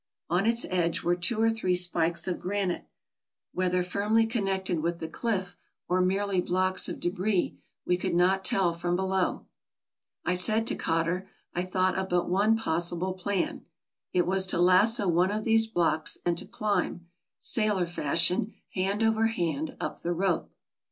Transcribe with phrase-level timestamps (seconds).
[0.31, 2.87] On its edge were two or three spikes of granite,
[3.53, 5.55] whether firmly connected with the cliff,
[5.87, 9.45] or merely blocks of debris, we could not tell from below.
[10.25, 13.63] I said to Cotter, I thought of but one possible plan:
[14.11, 17.05] it was to lasso one of these blocks, and to climb,
[17.39, 20.49] sailor fashion, hand over hand, up the rope.